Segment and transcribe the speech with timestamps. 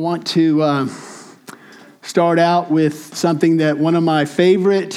[0.00, 0.88] want to uh,
[2.00, 4.94] start out with something that one of my favorite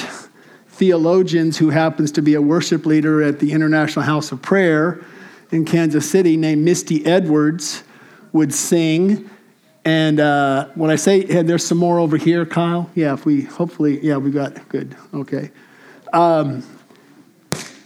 [0.68, 5.04] theologians, who happens to be a worship leader at the International House of Prayer
[5.50, 7.84] in Kansas City, named Misty Edwards,
[8.32, 9.28] would sing.
[9.84, 12.90] And uh, when I say, hey, there's some more over here, Kyle.
[12.94, 14.96] Yeah, if we hopefully, yeah, we got good.
[15.12, 15.50] Okay.
[16.14, 16.64] Um,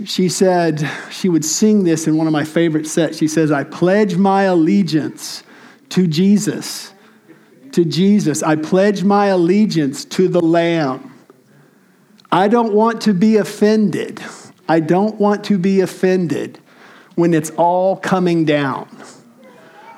[0.05, 3.19] she said she would sing this in one of my favorite sets.
[3.19, 5.43] She says, I pledge my allegiance
[5.89, 6.93] to Jesus
[7.73, 8.43] to Jesus.
[8.43, 11.15] I pledge my allegiance to the Lamb.
[12.31, 14.23] I don't want to be offended.
[14.69, 16.61] I don't want to be offended
[17.15, 18.87] when it's all coming down.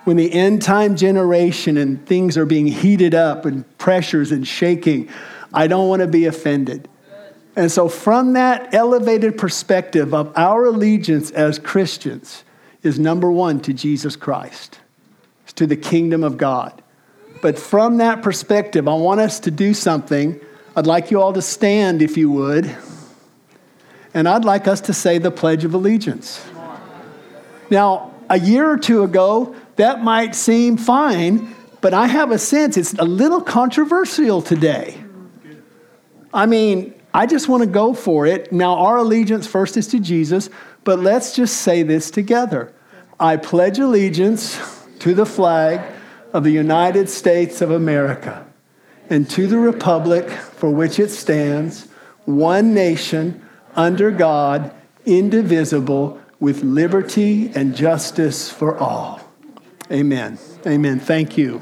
[0.05, 5.09] When the end time generation and things are being heated up and pressures and shaking,
[5.53, 6.89] I don't want to be offended.
[7.57, 12.45] And so, from that elevated perspective of our allegiance as Christians,
[12.83, 14.79] is number one to Jesus Christ,
[15.55, 16.83] to the kingdom of God.
[17.41, 20.41] But from that perspective, I want us to do something.
[20.77, 22.75] I'd like you all to stand, if you would.
[24.13, 26.45] And I'd like us to say the Pledge of Allegiance.
[27.71, 32.77] Now, a year or two ago, that might seem fine, but I have a sense
[32.77, 35.03] it's a little controversial today.
[36.35, 38.53] I mean, I just want to go for it.
[38.53, 40.51] Now, our allegiance first is to Jesus,
[40.85, 42.73] but let's just say this together.
[43.19, 44.59] I pledge allegiance
[45.01, 45.81] to the flag
[46.33, 48.47] of the United States of America
[49.09, 51.89] and to the republic for which it stands,
[52.25, 54.73] one nation, under God,
[55.05, 59.21] indivisible, with liberty and justice for all.
[59.91, 60.39] Amen.
[60.67, 61.01] Amen.
[61.01, 61.61] Thank you.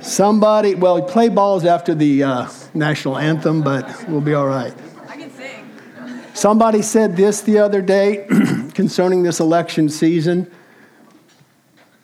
[0.00, 4.74] Somebody, well, play balls after the uh, national anthem, but we'll be all right.
[5.08, 5.70] I can sing.
[6.34, 8.26] Somebody said this the other day
[8.74, 10.50] concerning this election season.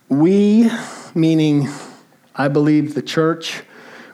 [0.09, 0.71] We,
[1.15, 1.69] meaning
[2.35, 3.63] I believe the church,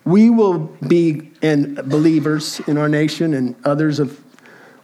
[0.04, 4.18] we will be, and believers in our nation and others of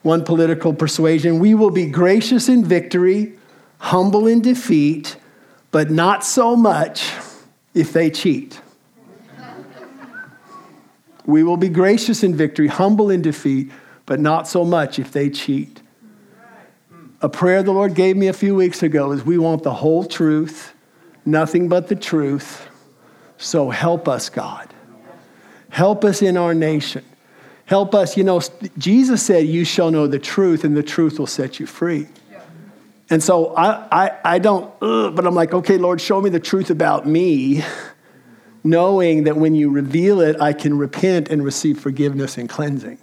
[0.03, 3.37] one political persuasion, we will be gracious in victory,
[3.79, 5.17] humble in defeat,
[5.71, 7.13] but not so much
[7.75, 8.61] if they cheat.
[11.25, 13.71] We will be gracious in victory, humble in defeat,
[14.07, 15.83] but not so much if they cheat.
[17.21, 20.05] A prayer the Lord gave me a few weeks ago is we want the whole
[20.05, 20.73] truth
[21.29, 22.67] nothing but the truth.
[23.37, 24.73] So help us, God.
[25.71, 27.05] Help us in our nation.
[27.67, 28.41] Help us, you know,
[28.79, 32.09] Jesus said, You shall know the truth, and the truth will set you free.
[33.11, 36.69] And so I, I, I don't, but I'm like, okay, Lord, show me the truth
[36.69, 37.63] about me,
[38.65, 42.99] knowing that when you reveal it, I can repent and receive forgiveness and cleansing.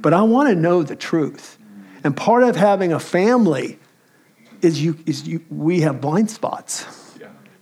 [0.00, 1.58] But I want to know the truth.
[2.04, 3.78] And part of having a family
[4.60, 7.05] is, you, is you, we have blind spots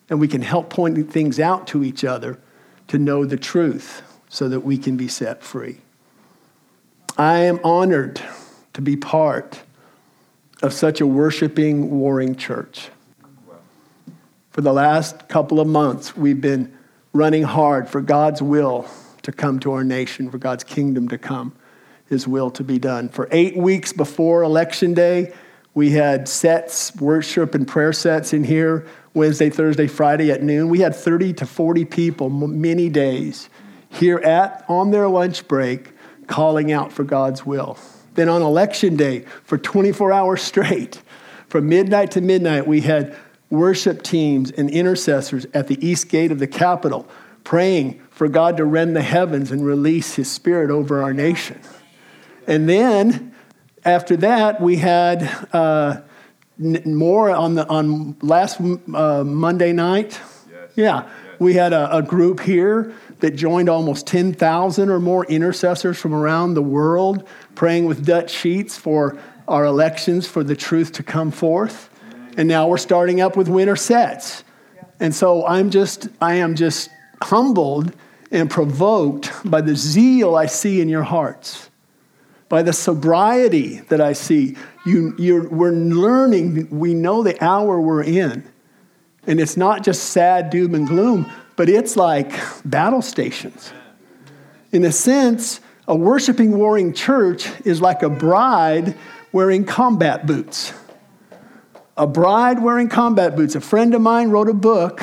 [0.08, 2.38] and we can help point things out to each other
[2.88, 5.78] to know the truth so that we can be set free.
[7.16, 8.20] I am honored
[8.72, 9.62] to be part
[10.62, 12.88] of such a worshiping, warring church.
[14.50, 16.76] For the last couple of months, we've been
[17.12, 18.86] running hard for God's will
[19.22, 21.54] to come to our nation, for God's kingdom to come,
[22.08, 23.08] His will to be done.
[23.08, 25.32] For eight weeks before Election Day,
[25.74, 30.68] we had sets, worship and prayer sets in here Wednesday, Thursday, Friday at noon.
[30.68, 33.48] We had 30 to 40 people many days
[33.88, 35.92] here at on their lunch break
[36.26, 37.78] calling out for God's will.
[38.14, 41.00] Then on election day for 24 hours straight,
[41.48, 43.16] from midnight to midnight, we had
[43.50, 47.08] worship teams and intercessors at the east gate of the Capitol
[47.44, 51.60] praying for God to rend the heavens and release his spirit over our nation.
[52.46, 53.34] And then
[53.84, 55.22] after that, we had
[55.52, 56.00] uh,
[56.58, 60.20] more on the on last uh, Monday night.
[60.50, 60.70] Yes.
[60.76, 61.40] Yeah, yes.
[61.40, 66.54] we had a, a, group here that joined almost 10,000 or more intercessors from around
[66.54, 71.90] the world praying with Dutch Sheets for our elections for the truth to come forth.
[72.36, 74.44] And now we're starting up with winter sets.
[75.00, 76.88] And so I'm just I am just
[77.22, 77.94] humbled
[78.30, 81.70] and provoked by the zeal I see in your hearts
[82.48, 84.56] by the sobriety that I see.
[84.84, 88.44] you—you we're learning, we know the hour we're in.
[89.26, 92.32] And it's not just sad doom and gloom, but it's like
[92.64, 93.72] battle stations.
[94.72, 98.96] In a sense, a worshiping, warring church is like a bride
[99.32, 100.72] wearing combat boots.
[101.96, 103.54] A bride wearing combat boots.
[103.54, 105.02] A friend of mine wrote a book.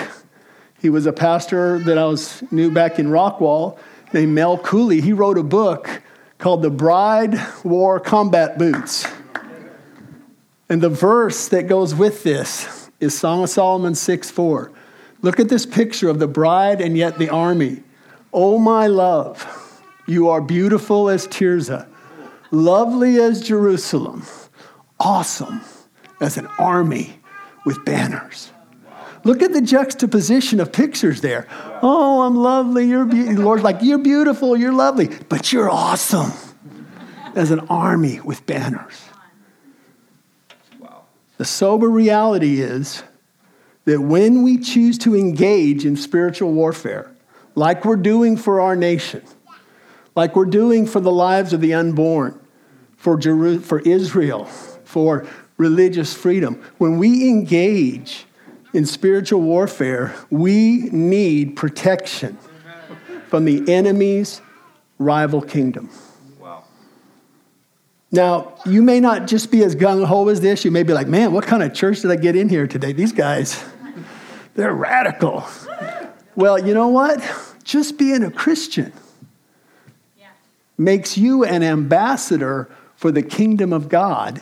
[0.79, 3.77] He was a pastor that I was knew back in Rockwall
[4.13, 5.01] named Mel Cooley.
[5.01, 6.01] He wrote a book
[6.41, 9.05] called The Bride Wore Combat Boots.
[10.67, 14.71] And the verse that goes with this is Song of Solomon 6 4.
[15.21, 17.83] Look at this picture of the bride and yet the army.
[18.33, 21.87] Oh, my love, you are beautiful as Tirzah,
[22.49, 24.23] lovely as Jerusalem,
[24.99, 25.61] awesome
[26.21, 27.19] as an army
[27.65, 28.50] with banners.
[29.23, 31.47] Look at the juxtaposition of pictures there.
[31.81, 32.87] Oh, I'm lovely.
[32.87, 33.43] You're beautiful.
[33.43, 34.57] Lord's like, you're beautiful.
[34.57, 36.31] You're lovely, but you're awesome
[37.35, 38.99] as an army with banners.
[41.37, 43.03] The sober reality is
[43.85, 47.11] that when we choose to engage in spiritual warfare,
[47.55, 49.23] like we're doing for our nation,
[50.15, 52.39] like we're doing for the lives of the unborn,
[52.95, 55.25] for, Jeru- for Israel, for
[55.57, 58.25] religious freedom, when we engage
[58.73, 62.37] in spiritual warfare, we need protection
[63.27, 64.41] from the enemy's
[64.97, 65.89] rival kingdom.
[66.39, 66.63] Wow.
[68.11, 70.63] Now, you may not just be as gung ho as this.
[70.63, 72.93] You may be like, man, what kind of church did I get in here today?
[72.93, 73.63] These guys,
[74.55, 75.45] they're radical.
[76.35, 77.21] Well, you know what?
[77.63, 78.93] Just being a Christian
[80.17, 80.27] yeah.
[80.77, 84.41] makes you an ambassador for the kingdom of God.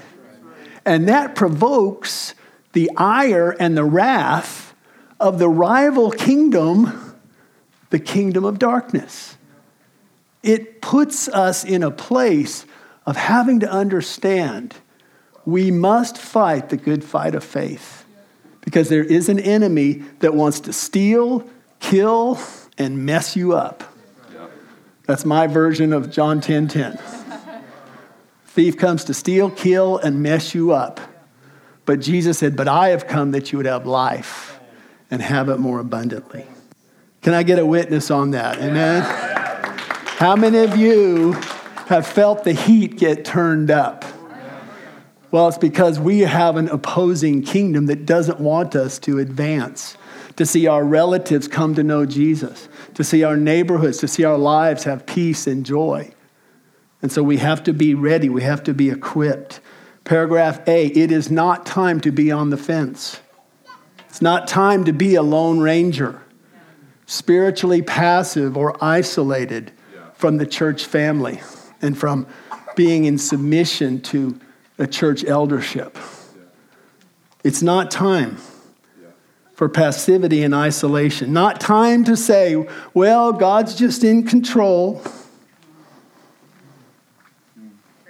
[0.85, 2.33] And that provokes
[2.73, 4.73] the ire and the wrath
[5.19, 7.15] of the rival kingdom,
[7.89, 9.37] the kingdom of darkness.
[10.43, 12.65] It puts us in a place
[13.05, 14.75] of having to understand
[15.45, 18.05] we must fight the good fight of faith
[18.61, 21.49] because there is an enemy that wants to steal,
[21.79, 22.39] kill,
[22.77, 23.83] and mess you up.
[25.05, 26.99] That's my version of John 10 10.
[28.45, 30.99] Thief comes to steal, kill, and mess you up.
[31.89, 34.59] But Jesus said, But I have come that you would have life
[35.09, 36.45] and have it more abundantly.
[37.23, 38.59] Can I get a witness on that?
[38.59, 39.01] Amen?
[40.19, 41.31] How many of you
[41.87, 44.05] have felt the heat get turned up?
[45.31, 49.97] Well, it's because we have an opposing kingdom that doesn't want us to advance,
[50.35, 54.37] to see our relatives come to know Jesus, to see our neighborhoods, to see our
[54.37, 56.13] lives have peace and joy.
[57.01, 59.59] And so we have to be ready, we have to be equipped.
[60.03, 63.19] Paragraph A it is not time to be on the fence.
[64.07, 66.21] It's not time to be a lone ranger,
[67.05, 69.71] spiritually passive or isolated
[70.15, 71.39] from the church family
[71.81, 72.27] and from
[72.75, 74.39] being in submission to
[74.77, 75.97] a church eldership.
[77.43, 78.37] It's not time
[79.53, 81.33] for passivity and isolation.
[81.33, 85.01] Not time to say, well, God's just in control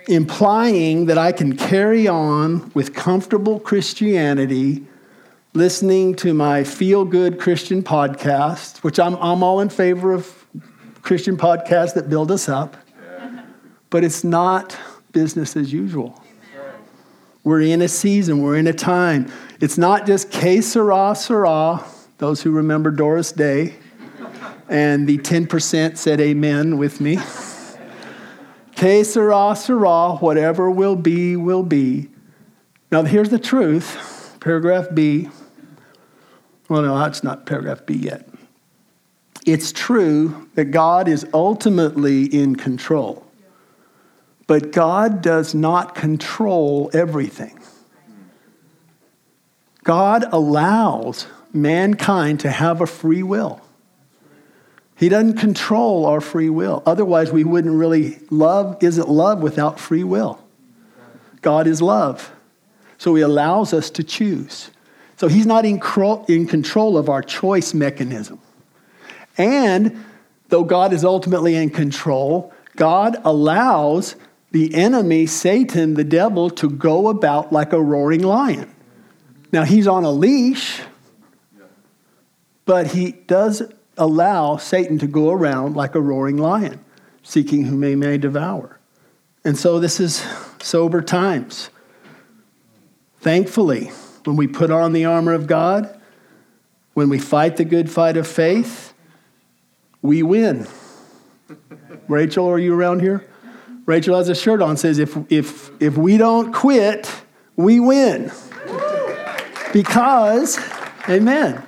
[0.09, 4.83] implying that I can carry on with comfortable Christianity,
[5.53, 10.47] listening to my feel good Christian podcast, which I'm, I'm all in favor of
[11.03, 12.75] Christian podcasts that build us up,
[13.91, 14.75] but it's not
[15.11, 16.23] business as usual.
[17.43, 19.31] We're in a season, we're in a time.
[19.61, 21.85] It's not just que sera, sera,
[22.17, 23.75] those who remember Doris Day,
[24.67, 27.19] and the 10% said amen with me.
[28.79, 32.09] Sera, whatever will be, will be.
[32.91, 34.37] Now, here's the truth.
[34.39, 35.29] Paragraph B.
[36.69, 38.29] Well, no, that's not paragraph B yet.
[39.45, 43.25] It's true that God is ultimately in control,
[44.47, 47.59] but God does not control everything.
[49.83, 53.61] God allows mankind to have a free will.
[54.99, 56.83] He doesn't control our free will.
[56.85, 60.43] Otherwise, we wouldn't really love isn't love without free will.
[61.41, 62.33] God is love.
[62.97, 64.71] So he allows us to choose.
[65.15, 65.81] So he's not in,
[66.27, 68.41] in control of our choice mechanism.
[69.37, 70.03] And
[70.49, 74.17] though God is ultimately in control, God allows
[74.51, 78.69] the enemy, Satan, the devil, to go about like a roaring lion.
[79.53, 80.81] Now, he's on a leash,
[82.65, 83.63] but he does
[83.99, 86.83] allow Satan to go around like a roaring lion,
[87.21, 88.79] seeking whom he may devour.
[89.45, 90.25] And so this is
[90.61, 91.69] sober times.
[93.19, 93.91] Thankfully,
[94.23, 95.99] when we put on the armor of God,
[96.93, 98.93] when we fight the good fight of faith,
[100.01, 100.67] we win.
[102.07, 103.25] Rachel, are you around here?
[103.85, 107.11] Rachel has a shirt on says if if if we don't quit,
[107.55, 108.31] we win.
[109.73, 110.59] Because
[111.07, 111.63] amen.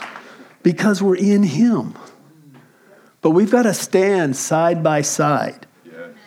[0.63, 1.95] Because we're in him.
[3.22, 5.68] But we've got to stand side by side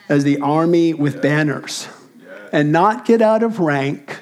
[0.09, 1.89] as the army with banners
[2.53, 4.21] and not get out of rank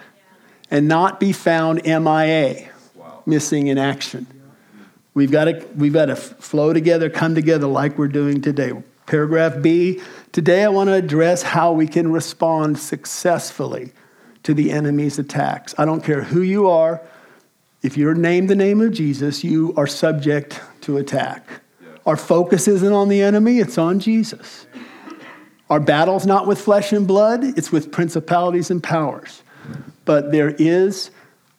[0.70, 2.70] and not be found MIA,
[3.26, 4.26] missing in action.
[5.14, 8.72] We've got, to, we've got to flow together, come together like we're doing today.
[9.04, 10.00] Paragraph B
[10.30, 13.92] today I want to address how we can respond successfully
[14.44, 15.74] to the enemy's attacks.
[15.76, 17.02] I don't care who you are,
[17.82, 21.61] if you're named the name of Jesus, you are subject to attack.
[22.06, 24.66] Our focus isn't on the enemy, it's on Jesus.
[25.70, 29.42] Our battle's not with flesh and blood, it's with principalities and powers.
[30.04, 31.10] But there is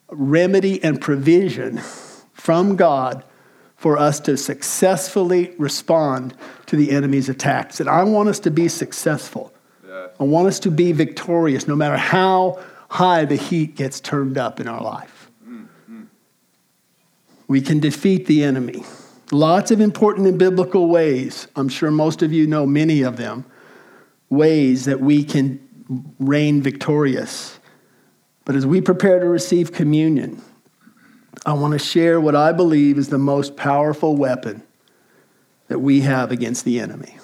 [0.09, 1.79] remedy and provision
[2.33, 3.23] from God
[3.77, 6.35] for us to successfully respond
[6.67, 7.79] to the enemy's attacks.
[7.79, 9.53] And I want us to be successful.
[9.85, 10.07] Yeah.
[10.19, 14.59] I want us to be victorious no matter how high the heat gets turned up
[14.59, 15.31] in our life.
[15.45, 16.03] Mm-hmm.
[17.47, 18.83] We can defeat the enemy.
[19.33, 21.47] Lots of important and biblical ways.
[21.55, 23.45] I'm sure most of you know many of them.
[24.29, 25.59] Ways that we can
[26.19, 27.59] reign victorious.
[28.45, 30.39] But as we prepare to receive communion,
[31.47, 34.61] I want to share what I believe is the most powerful weapon
[35.67, 37.17] that we have against the enemy.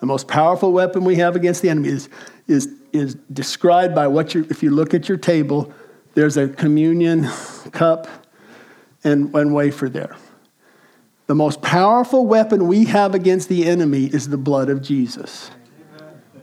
[0.00, 2.10] The most powerful weapon we have against the enemy is,
[2.48, 5.72] is, is described by what you, if you look at your table,
[6.12, 7.26] there's a communion
[7.72, 8.08] cup
[9.04, 10.14] and one wafer there.
[11.28, 15.50] The most powerful weapon we have against the enemy is the blood of Jesus.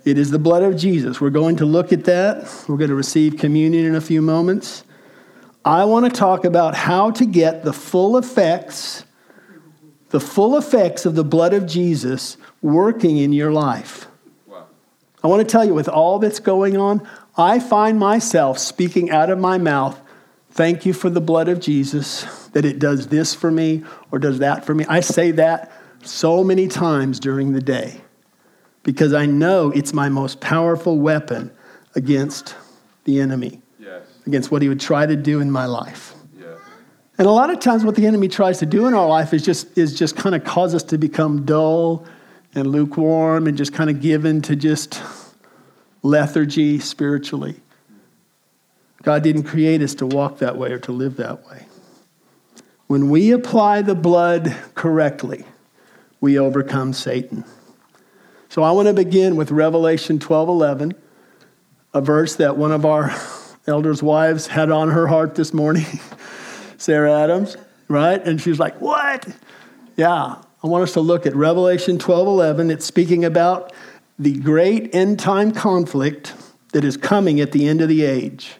[0.05, 1.19] It is the blood of Jesus.
[1.19, 2.47] We're going to look at that.
[2.67, 4.83] We're going to receive communion in a few moments.
[5.65, 9.03] I want to talk about how to get the full effects,
[10.09, 14.05] the full effects of the blood of Jesus working in your life.
[15.23, 19.31] I want to tell you, with all that's going on, I find myself speaking out
[19.31, 19.99] of my mouth,
[20.55, 24.39] thank you for the blood of Jesus, that it does this for me or does
[24.39, 24.85] that for me.
[24.87, 25.71] I say that
[26.01, 28.01] so many times during the day
[28.83, 31.51] because I know it's my most powerful weapon
[31.95, 32.55] against
[33.03, 34.03] the enemy, yes.
[34.25, 36.13] against what he would try to do in my life.
[36.39, 36.57] Yes.
[37.17, 39.43] And a lot of times, what the enemy tries to do in our life is
[39.43, 42.05] just, is just kind of cause us to become dull
[42.53, 45.01] and lukewarm and just kind of given to just
[46.03, 47.55] lethargy spiritually.
[49.05, 51.67] God didn't create us to walk that way or to live that way.
[52.87, 55.45] When we apply the blood correctly,
[56.19, 57.45] we overcome Satan.
[58.49, 60.95] So I want to begin with Revelation 12:11,
[61.93, 63.15] a verse that one of our
[63.67, 65.85] elders' wives had on her heart this morning,
[66.77, 67.57] Sarah Adams,
[67.87, 68.21] right?
[68.25, 69.27] And she's like, What?
[69.97, 72.71] Yeah, I want us to look at Revelation 12:11.
[72.71, 73.71] It's speaking about
[74.17, 76.33] the great end time conflict
[76.71, 78.55] that is coming at the end of the age.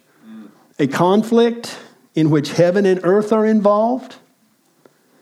[0.78, 1.80] A conflict
[2.16, 4.16] in which heaven and earth are involved,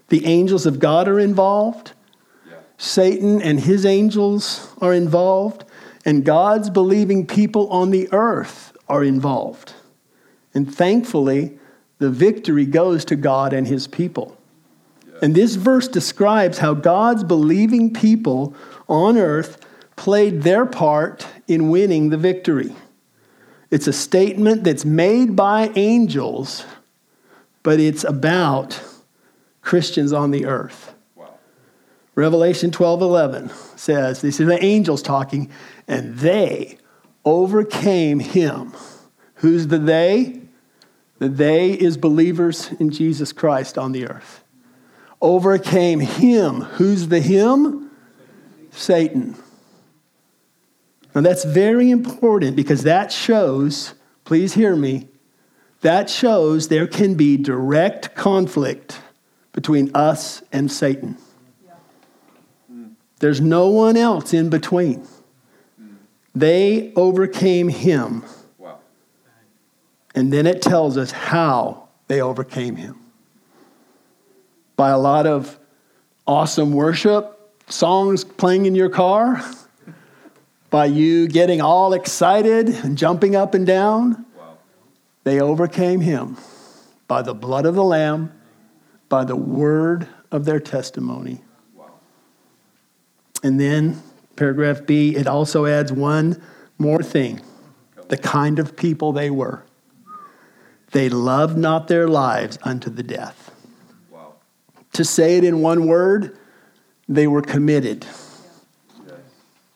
[0.10, 1.93] the angels of God are involved,
[2.77, 5.63] Satan and his angels are involved,
[6.05, 9.74] and God's believing people on the earth are involved.
[10.53, 11.57] And thankfully,
[12.00, 14.38] the victory goes to God and his people.
[15.22, 18.53] And this verse describes how God's believing people
[18.89, 22.75] on earth played their part in winning the victory.
[23.73, 26.63] It's a statement that's made by angels,
[27.63, 28.79] but it's about
[29.63, 30.93] Christians on the earth.
[32.13, 35.49] Revelation 12 11 says, These are the angels talking,
[35.87, 36.77] and they
[37.25, 38.75] overcame him.
[39.37, 40.41] Who's the they?
[41.17, 44.43] The they is believers in Jesus Christ on the earth.
[45.19, 46.61] Overcame him.
[46.61, 47.89] Who's the him?
[48.69, 49.35] Satan.
[51.15, 53.93] Now that's very important because that shows,
[54.25, 55.08] please hear me,
[55.82, 59.00] that shows there can be direct conflict
[59.51, 61.17] between us and Satan.
[63.20, 65.08] There's no one else in between.
[66.36, 68.24] They overcame him.
[68.58, 68.79] Wow.
[70.15, 73.00] And then it tells us how they overcame him.
[74.75, 75.58] By a lot of
[76.25, 77.39] awesome worship,
[77.70, 79.43] songs playing in your car,
[80.73, 84.25] by you getting all excited and jumping up and down.
[84.35, 84.57] Wow.
[85.23, 86.35] They overcame him
[87.07, 88.33] by the blood of the Lamb,
[89.07, 91.43] by the word of their testimony.
[93.43, 94.01] And then,
[94.35, 96.41] paragraph B, it also adds one
[96.79, 97.41] more thing
[98.07, 99.63] the kind of people they were.
[100.89, 103.51] They loved not their lives unto the death.
[104.09, 104.33] Wow.
[104.93, 106.35] To say it in one word,
[107.07, 108.07] they were committed.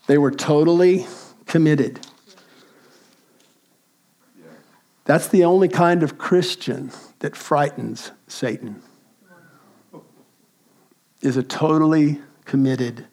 [0.08, 1.06] They were totally
[1.46, 2.00] committed.
[5.06, 8.82] That's the only kind of Christian that frightens Satan.
[11.22, 13.06] Is a totally committed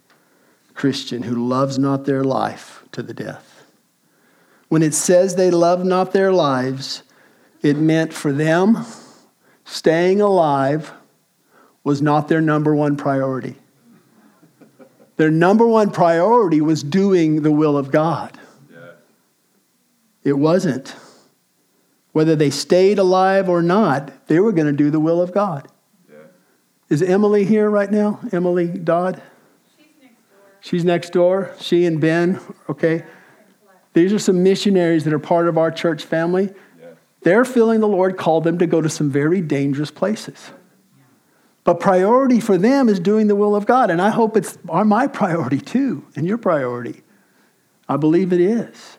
[0.75, 3.65] Christian who loves not their life to the death.
[4.69, 7.03] When it says they love not their lives,
[7.63, 8.85] it meant for them,
[9.65, 10.93] staying alive
[11.83, 13.57] was not their number one priority.
[15.17, 18.39] Their number one priority was doing the will of God.
[20.25, 20.95] It wasn't.
[22.13, 25.69] Whether they stayed alive or not, they were going to do the will of God.
[26.11, 26.17] Yeah.
[26.89, 28.21] Is Emily here right now?
[28.33, 29.23] Emily Dodd?
[29.77, 30.61] She's next door.
[30.61, 31.55] She's next door.
[31.61, 33.05] She and Ben, okay?
[33.93, 36.51] These are some missionaries that are part of our church family.
[37.23, 40.53] They're feeling the Lord called them to go to some very dangerous places.
[41.65, 43.91] But priority for them is doing the will of God.
[43.91, 47.03] And I hope it's my priority too, and your priority.
[47.89, 48.99] I believe it is.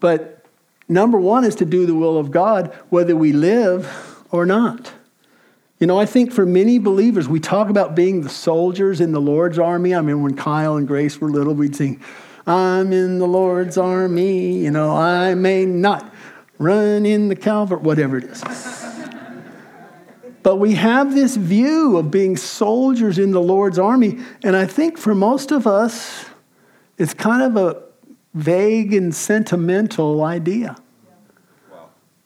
[0.00, 0.44] But
[0.88, 4.92] number one is to do the will of God, whether we live or not.
[5.78, 9.20] You know, I think for many believers, we talk about being the soldiers in the
[9.20, 9.94] Lord's army.
[9.94, 12.00] I mean, when Kyle and Grace were little, we'd sing,
[12.46, 16.12] I'm in the Lord's army, you know, I may not
[16.58, 18.81] run in the Calvary, whatever it is.
[20.42, 24.98] But we have this view of being soldiers in the Lord's army, and I think
[24.98, 26.24] for most of us,
[26.98, 27.82] it's kind of a
[28.34, 30.76] vague and sentimental idea.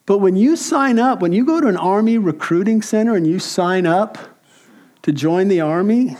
[0.06, 3.40] But when you sign up, when you go to an army recruiting center and you
[3.40, 4.18] sign up
[5.02, 6.16] to join the army,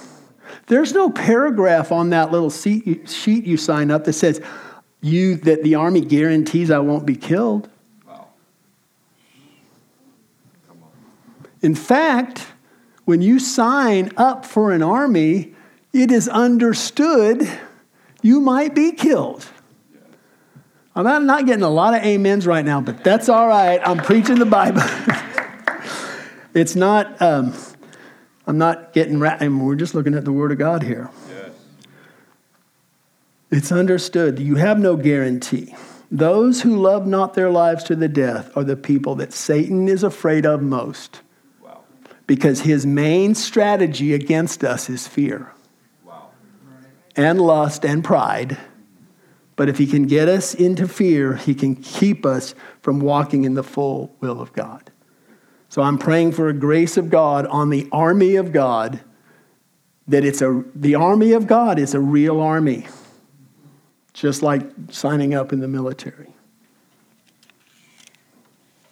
[0.66, 4.40] there's no paragraph on that little sheet you sign up that says
[5.00, 7.68] you that the army guarantees I won't be killed.
[11.66, 12.46] In fact,
[13.06, 15.52] when you sign up for an army,
[15.92, 17.50] it is understood
[18.22, 19.48] you might be killed.
[20.94, 23.80] I'm not getting a lot of amens right now, but that's all right.
[23.84, 24.80] I'm preaching the Bible.
[26.54, 27.52] it's not, um,
[28.46, 31.10] I'm not getting, ra- we're just looking at the Word of God here.
[31.28, 31.50] Yes.
[33.50, 34.38] It's understood.
[34.38, 35.74] You have no guarantee.
[36.12, 40.04] Those who love not their lives to the death are the people that Satan is
[40.04, 41.22] afraid of most
[42.26, 45.52] because his main strategy against us is fear
[47.14, 48.58] and lust and pride.
[49.54, 53.54] But if he can get us into fear, he can keep us from walking in
[53.54, 54.90] the full will of God.
[55.68, 59.00] So I'm praying for a grace of God on the army of God
[60.08, 62.86] that it's a the army of God is a real army.
[64.12, 66.35] Just like signing up in the military.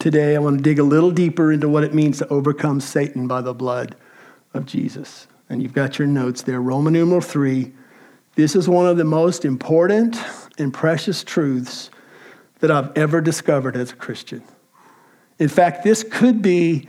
[0.05, 3.27] Today, I want to dig a little deeper into what it means to overcome Satan
[3.27, 3.97] by the blood
[4.53, 5.27] of Jesus.
[5.49, 6.61] And you've got your notes there.
[6.61, 7.73] Roman numeral 3.
[8.35, 10.19] This is one of the most important
[10.59, 11.89] and precious truths
[12.59, 14.43] that I've ever discovered as a Christian.
[15.39, 16.87] In fact, this could be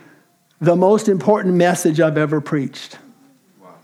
[0.60, 2.98] the most important message I've ever preached.
[3.62, 3.76] Wow.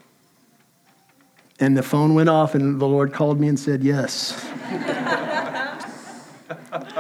[1.58, 4.46] And the phone went off, and the Lord called me and said, Yes.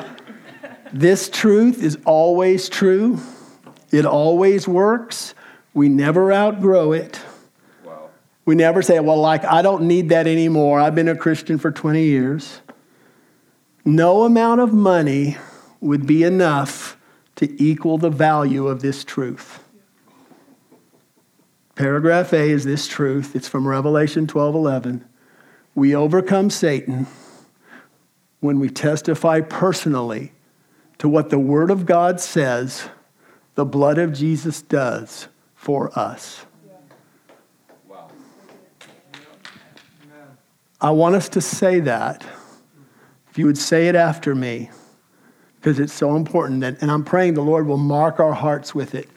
[0.93, 3.19] This truth is always true,
[3.91, 5.33] it always works.
[5.73, 7.21] We never outgrow it.
[7.85, 8.09] Wow.
[8.43, 10.81] We never say, well, like, I don't need that anymore.
[10.81, 12.59] I've been a Christian for 20 years.
[13.85, 15.37] No amount of money
[15.79, 16.97] would be enough
[17.37, 19.63] to equal the value of this truth.
[21.75, 23.33] Paragraph A is this truth.
[23.35, 25.05] It's from Revelation 12 11.
[25.73, 27.07] We overcome Satan
[28.41, 30.33] when we testify personally
[31.01, 32.87] to what the Word of God says
[33.55, 36.45] the blood of Jesus does for us.
[40.79, 42.23] I want us to say that.
[43.31, 44.69] If you would say it after me,
[45.55, 46.61] because it's so important.
[46.61, 49.09] That, and I'm praying the Lord will mark our hearts with it.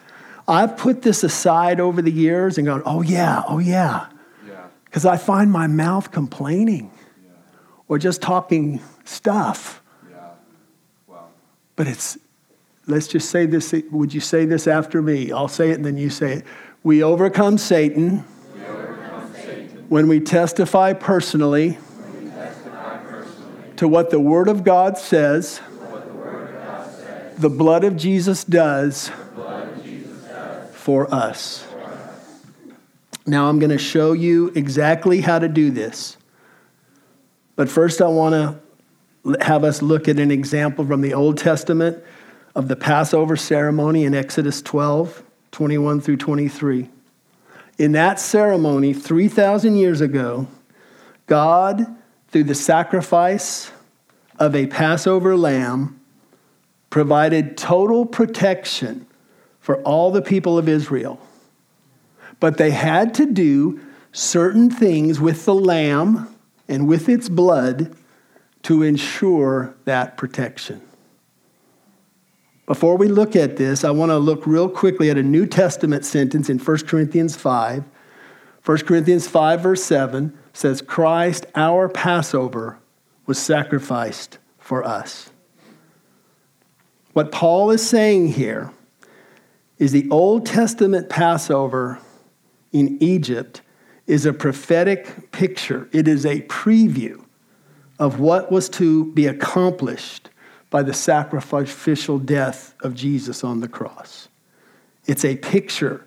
[0.48, 4.06] I've put this aside over the years and gone, oh, yeah, oh, yeah.
[4.86, 5.10] Because yeah.
[5.10, 6.90] I find my mouth complaining
[7.22, 7.32] yeah.
[7.88, 9.82] or just talking stuff.
[11.76, 12.18] But it's,
[12.86, 13.74] let's just say this.
[13.90, 15.32] Would you say this after me?
[15.32, 16.44] I'll say it and then you say it.
[16.82, 19.86] We overcome Satan, we overcome Satan.
[19.88, 21.78] when we testify personally,
[23.76, 25.60] to what the Word of God says,
[27.38, 30.74] the blood of Jesus does, of Jesus does.
[30.74, 31.66] for us.
[33.26, 36.16] Now, I'm going to show you exactly how to do this.
[37.56, 38.60] But first, I want to
[39.40, 42.02] have us look at an example from the Old Testament
[42.54, 46.88] of the Passover ceremony in Exodus 12, 21 through 23.
[47.78, 50.46] In that ceremony, 3,000 years ago,
[51.26, 51.86] God,
[52.28, 53.72] through the sacrifice
[54.38, 56.00] of a Passover lamb,
[56.90, 59.06] provided total protection
[59.58, 61.18] for all the people of Israel.
[62.38, 63.80] But they had to do
[64.12, 66.28] certain things with the lamb
[66.68, 67.96] and with its blood
[68.64, 70.80] to ensure that protection.
[72.66, 76.04] Before we look at this, I want to look real quickly at a New Testament
[76.04, 77.84] sentence in 1 Corinthians 5.
[78.64, 82.78] 1 Corinthians 5, verse 7 says, Christ, our Passover,
[83.26, 85.30] was sacrificed for us.
[87.12, 88.72] What Paul is saying here
[89.78, 91.98] is the Old Testament Passover
[92.72, 93.60] in Egypt
[94.06, 97.23] is a prophetic picture, it is a preview
[97.98, 100.30] of what was to be accomplished
[100.70, 104.28] by the sacrificial death of Jesus on the cross.
[105.06, 106.04] It's a picture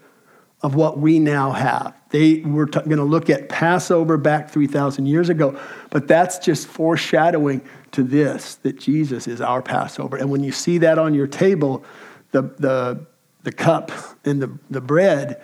[0.62, 1.96] of what we now have.
[2.10, 5.58] They were t- going to look at Passover back 3,000 years ago,
[5.90, 10.18] but that's just foreshadowing to this that Jesus is our Passover.
[10.18, 11.86] And when you see that on your table,
[12.32, 13.06] the, the,
[13.44, 13.92] the cup
[14.26, 15.42] and the, the bread,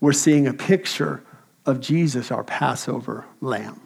[0.00, 1.22] we're seeing a picture
[1.66, 3.81] of Jesus, our Passover lamb.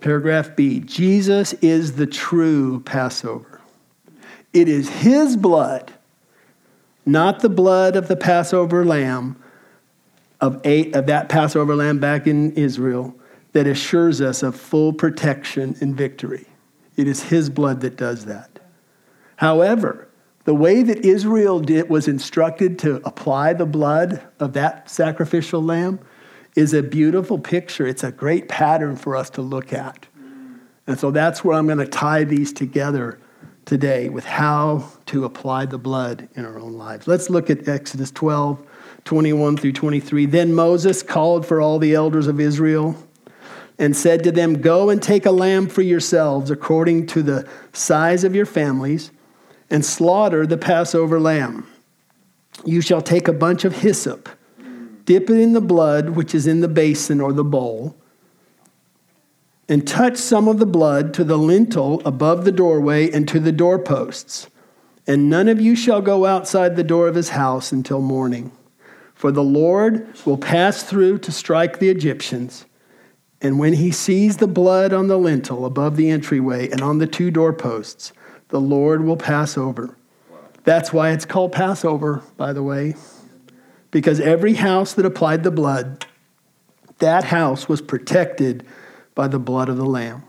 [0.00, 3.60] Paragraph B Jesus is the true Passover.
[4.52, 5.92] It is his blood,
[7.06, 9.36] not the blood of the Passover lamb,
[10.40, 13.14] of, eight, of that Passover lamb back in Israel,
[13.52, 16.46] that assures us of full protection and victory.
[16.96, 18.58] It is his blood that does that.
[19.36, 20.08] However,
[20.44, 26.00] the way that Israel did, was instructed to apply the blood of that sacrificial lamb
[26.56, 27.86] is a beautiful picture.
[27.86, 30.06] It's a great pattern for us to look at.
[30.86, 33.20] And so that's where I'm going to tie these together
[33.64, 37.06] today with how to apply the blood in our own lives.
[37.06, 38.66] Let's look at Exodus 12,
[39.04, 40.26] 21 through 23.
[40.26, 42.96] Then Moses called for all the elders of Israel
[43.78, 48.24] and said to them, Go and take a lamb for yourselves according to the size
[48.24, 49.12] of your families
[49.70, 51.66] and slaughter the Passover lamb.
[52.64, 54.28] You shall take a bunch of hyssop
[55.04, 57.96] dip it in the blood which is in the basin or the bowl,
[59.68, 63.52] and touch some of the blood to the lintel above the doorway and to the
[63.52, 64.48] doorposts.
[65.06, 68.52] And none of you shall go outside the door of his house until morning.
[69.14, 72.66] For the Lord will pass through to strike the Egyptians.
[73.40, 77.06] And when he sees the blood on the lintel above the entryway and on the
[77.06, 78.12] two doorposts,
[78.48, 79.96] the Lord will pass over.
[80.64, 82.94] That's why it's called Passover, by the way
[83.90, 86.06] because every house that applied the blood,
[86.98, 88.66] that house was protected
[89.14, 90.22] by the blood of the Lamb.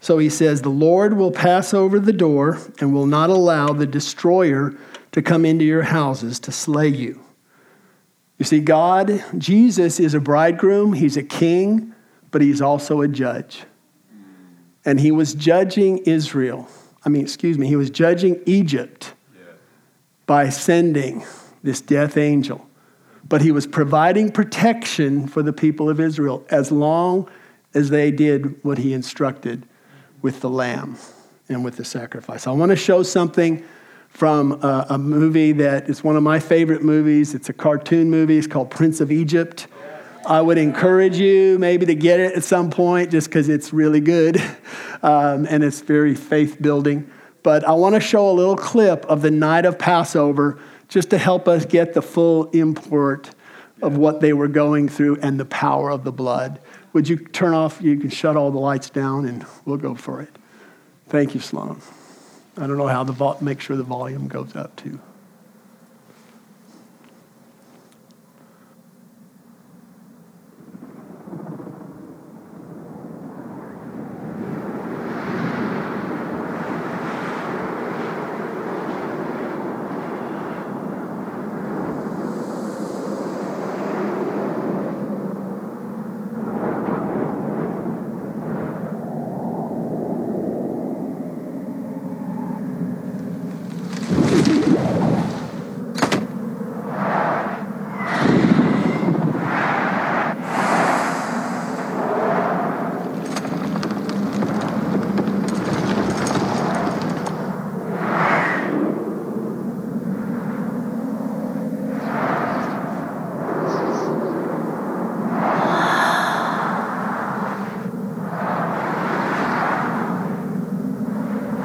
[0.00, 3.86] So he says, The Lord will pass over the door and will not allow the
[3.86, 4.76] destroyer
[5.12, 7.20] to come into your houses to slay you.
[8.38, 11.94] You see, God, Jesus is a bridegroom, he's a king,
[12.30, 13.64] but he's also a judge.
[14.84, 16.68] And he was judging Israel.
[17.04, 19.14] I mean, excuse me, he was judging Egypt
[20.26, 21.24] by sending
[21.66, 22.66] this death angel.
[23.28, 27.28] But he was providing protection for the people of Israel as long
[27.74, 29.66] as they did what he instructed
[30.22, 30.96] with the lamb
[31.48, 32.46] and with the sacrifice.
[32.46, 33.64] I want to show something
[34.08, 37.34] from a, a, movie that is one of my favorite movies.
[37.34, 38.38] It's a cartoon movie.
[38.38, 39.66] It's called Prince of Egypt.
[40.24, 44.00] I would encourage you maybe to get it at some point just because it's really
[44.00, 44.40] good
[45.02, 47.10] um, and it's very faith building.
[47.42, 51.18] But I want to show a little clip of the night of Passover just to
[51.18, 53.30] help us get the full import
[53.82, 56.60] of what they were going through and the power of the blood.
[56.92, 57.80] Would you turn off?
[57.82, 60.30] You can shut all the lights down and we'll go for it.
[61.08, 61.80] Thank you, Sloan.
[62.56, 64.98] I don't know how to vo- make sure the volume goes up too.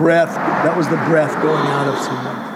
[0.02, 2.51] breath, that was the breath going out of someone.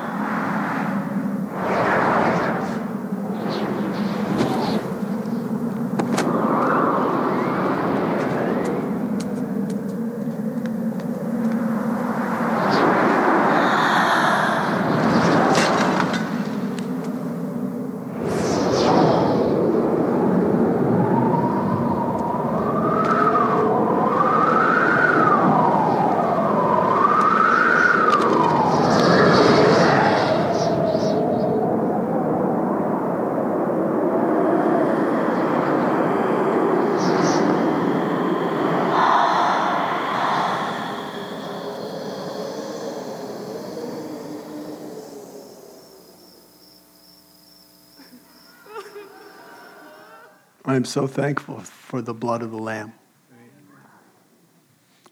[50.76, 52.92] I am so thankful for the blood of the Lamb.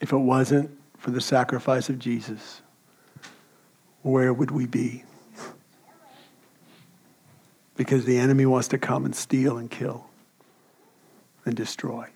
[0.02, 2.62] If it wasn't for the sacrifice of Jesus,
[4.02, 5.06] where would we be?
[7.78, 10.08] Because the enemy wants to come and steal and kill
[11.46, 12.10] and destroy.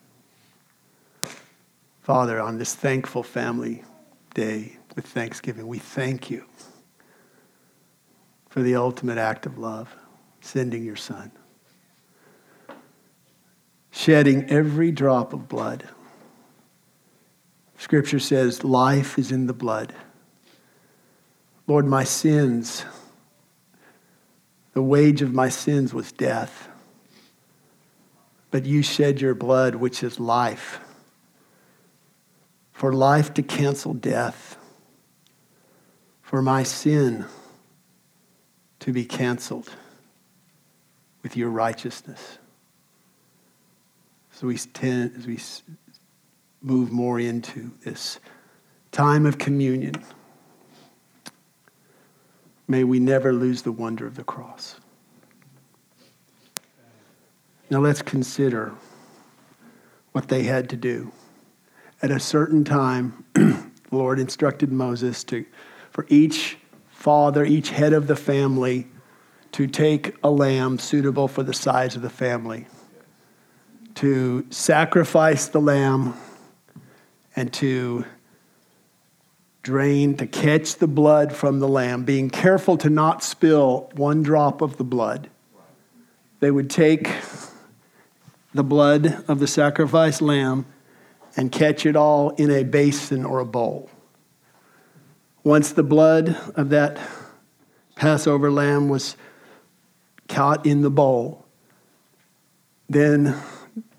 [2.01, 3.85] Father, on this thankful family
[4.33, 6.43] day with Thanksgiving, we thank you
[8.49, 9.95] for the ultimate act of love,
[10.41, 11.31] sending your son,
[13.97, 15.83] shedding every drop of blood.
[17.79, 19.91] Scripture says, life is in the blood.
[21.65, 22.85] Lord, my sins,
[24.73, 26.69] the wage of my sins was death.
[28.51, 30.79] But you shed your blood, which is life,
[32.71, 34.57] for life to cancel death,
[36.21, 37.25] for my sin
[38.79, 39.71] to be canceled
[41.23, 42.37] with your righteousness.
[44.39, 45.39] So we tend, as we
[46.61, 48.19] move more into this
[48.91, 49.95] time of communion,
[52.67, 54.75] may we never lose the wonder of the cross.
[57.71, 58.75] Now let's consider
[60.11, 61.11] what they had to do.
[62.03, 65.47] At a certain time, the Lord instructed Moses to,
[65.89, 66.59] for each
[66.91, 68.85] father, each head of the family,
[69.53, 72.67] to take a lamb suitable for the size of the family,
[73.97, 76.13] to sacrifice the lamb,
[77.35, 78.05] and to
[79.63, 84.61] drain, to catch the blood from the lamb, being careful to not spill one drop
[84.61, 85.29] of the blood.
[86.39, 87.09] They would take
[88.53, 90.67] the blood of the sacrificed lamb
[91.35, 93.89] and catch it all in a basin or a bowl.
[95.43, 96.99] Once the blood of that
[97.95, 99.17] Passover lamb was
[100.27, 101.45] caught in the bowl,
[102.87, 103.35] then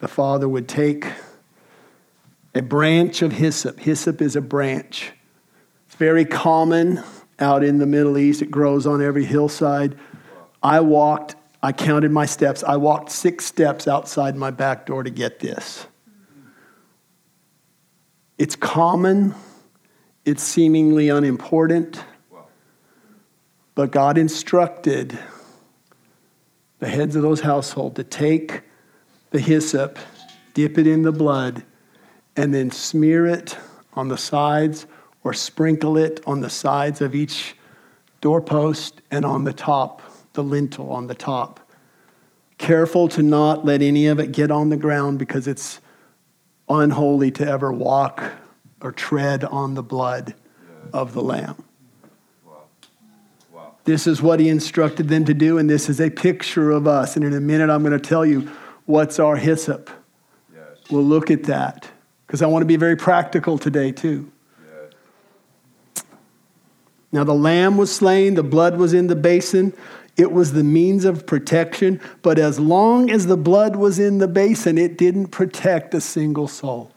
[0.00, 1.06] the father would take
[2.54, 3.78] a branch of hyssop.
[3.78, 5.12] Hyssop is a branch.
[5.86, 7.02] It's very common
[7.38, 8.42] out in the Middle East.
[8.42, 9.96] It grows on every hillside.
[10.62, 12.62] I walked I counted my steps.
[12.62, 15.86] I walked six steps outside my back door to get this.
[18.38, 19.34] It's common,
[20.24, 22.04] it's seemingly unimportant,
[23.74, 25.18] but God instructed
[26.78, 28.62] the heads of those households to take
[29.30, 29.98] the hyssop,
[30.54, 31.64] dip it in the blood,
[32.36, 33.56] and then smear it
[33.94, 34.86] on the sides
[35.24, 37.56] or sprinkle it on the sides of each
[38.20, 40.02] doorpost and on the top
[40.38, 41.58] the lintel on the top.
[42.58, 45.80] Careful to not let any of it get on the ground because it's
[46.68, 48.22] unholy to ever walk
[48.80, 50.34] or tread on the blood
[50.92, 51.56] of the Lamb.
[53.84, 57.16] This is what he instructed them to do, and this is a picture of us.
[57.16, 58.48] And in a minute, I'm going to tell you
[58.88, 59.90] what's our hyssop.
[60.52, 60.64] Yes.
[60.90, 61.86] We'll look at that
[62.26, 64.32] because I want to be very practical today, too.
[65.94, 66.04] Yes.
[67.12, 69.74] Now, the lamb was slain, the blood was in the basin.
[70.16, 74.26] It was the means of protection, but as long as the blood was in the
[74.26, 76.90] basin, it didn't protect a single soul.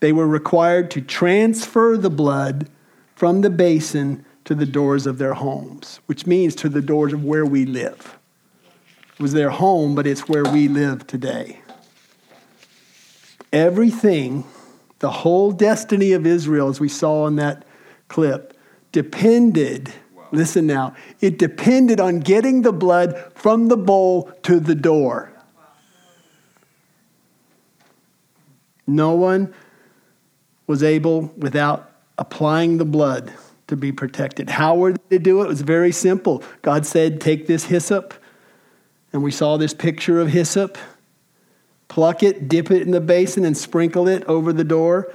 [0.00, 2.68] They were required to transfer the blood
[3.14, 7.24] from the basin to the doors of their homes, which means to the doors of
[7.24, 8.18] where we live.
[9.22, 11.60] Was their home, but it's where we live today.
[13.52, 14.44] Everything,
[14.98, 17.64] the whole destiny of Israel, as we saw in that
[18.08, 18.54] clip,
[18.90, 19.92] depended
[20.32, 25.30] listen now, it depended on getting the blood from the bowl to the door.
[28.86, 29.54] No one
[30.66, 33.32] was able, without applying the blood,
[33.68, 34.50] to be protected.
[34.50, 35.44] How were they to do it?
[35.44, 36.42] It was very simple.
[36.62, 38.14] God said, Take this hyssop,
[39.12, 40.78] and we saw this picture of hyssop.
[41.88, 45.12] Pluck it, dip it in the basin, and sprinkle it over the door.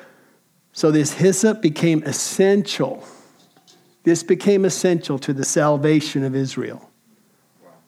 [0.73, 3.03] So this hyssop became essential
[4.07, 6.89] this became essential to the salvation of Israel.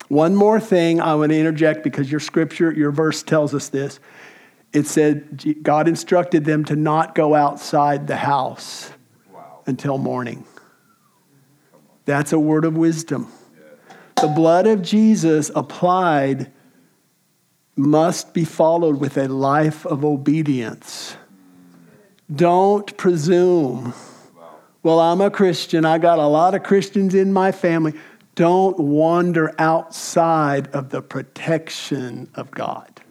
[0.09, 4.01] One more thing I want to interject because your scripture, your verse tells us this.
[4.73, 8.91] It said God instructed them to not go outside the house
[9.33, 9.61] wow.
[9.65, 10.43] until morning.
[12.03, 13.31] That's a word of wisdom.
[14.21, 16.51] The blood of Jesus applied
[17.75, 21.15] must be followed with a life of obedience.
[22.33, 23.93] Don't presume
[24.81, 25.83] well, I'm a Christian.
[25.83, 27.93] I got a lot of Christians in my family.
[28.35, 33.01] Don't wander outside of the protection of God.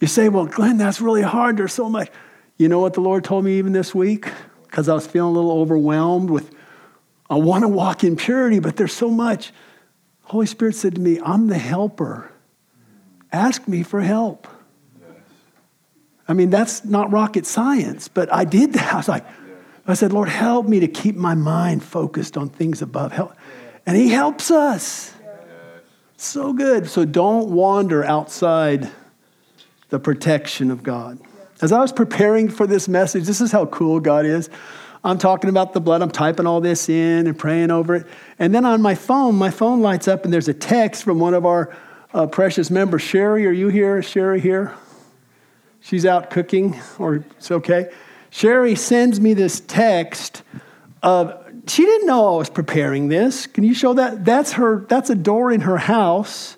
[0.00, 1.58] You say, well, Glenn, that's really hard.
[1.58, 2.10] There's so much.
[2.56, 4.26] You know what the Lord told me even this week?
[4.62, 6.50] Because I was feeling a little overwhelmed with,
[7.32, 9.54] I want to walk in purity, but there's so much.
[10.24, 12.30] Holy Spirit said to me, I'm the helper.
[13.32, 14.46] Ask me for help.
[16.28, 18.92] I mean, that's not rocket science, but I did that.
[18.92, 19.24] I was like,
[19.86, 23.12] I said, Lord, help me to keep my mind focused on things above.
[23.12, 23.34] Help.
[23.86, 25.14] And He helps us.
[26.18, 26.86] So good.
[26.86, 28.90] So don't wander outside
[29.88, 31.18] the protection of God.
[31.62, 34.50] As I was preparing for this message, this is how cool God is.
[35.04, 38.06] I'm talking about the blood, I'm typing all this in and praying over it.
[38.38, 41.34] And then on my phone, my phone lights up and there's a text from one
[41.34, 41.74] of our
[42.14, 43.02] uh, precious members.
[43.02, 43.98] Sherry, are you here?
[43.98, 44.74] Is Sherry here?
[45.80, 47.90] She's out cooking, or it's okay.
[48.30, 50.42] Sherry sends me this text
[51.02, 53.46] of she didn't know I was preparing this.
[53.46, 54.24] Can you show that?
[54.24, 56.56] That's her, that's a door in her house.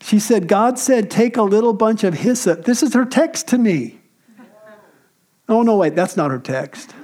[0.00, 2.64] She said, God said, take a little bunch of hyssop.
[2.64, 4.00] This is her text to me.
[5.48, 6.94] Oh, no, wait, that's not her text.